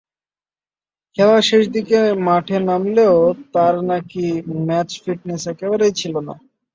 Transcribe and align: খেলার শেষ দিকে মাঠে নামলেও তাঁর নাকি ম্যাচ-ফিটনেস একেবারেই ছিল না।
খেলার 1.17 1.43
শেষ 1.49 1.63
দিকে 1.75 1.97
মাঠে 2.25 2.57
নামলেও 2.67 3.17
তাঁর 3.53 3.75
নাকি 3.89 4.25
ম্যাচ-ফিটনেস 4.67 5.43
একেবারেই 5.47 5.93
ছিল 5.99 6.13
না। 6.27 6.33